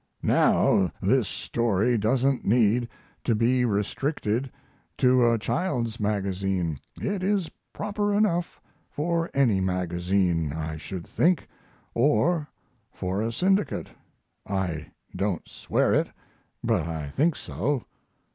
[0.23, 2.89] Now, this story doesn't need
[3.23, 4.51] to be restricted
[4.97, 8.59] to a child's magazine it is proper enough
[8.89, 11.47] for any magazine, I should think,
[11.93, 12.49] or
[12.91, 13.89] for a syndicate.
[14.47, 16.09] I don't swear it,
[16.63, 17.83] but I think so.